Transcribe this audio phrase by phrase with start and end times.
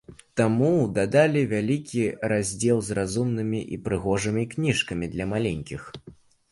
[0.39, 2.01] Таму дадалі вялікі
[2.35, 5.81] раздзел з разумнымі і прыгожымі кніжкамі для маленькіх.